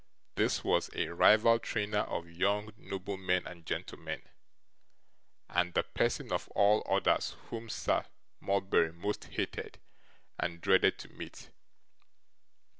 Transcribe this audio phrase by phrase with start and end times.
[0.33, 4.23] This was a rival trainer of young noblemen and gentlemen,
[5.47, 8.07] and the person of all others whom Sir
[8.39, 9.77] Mulberry most hated
[10.39, 11.51] and dreaded to meet.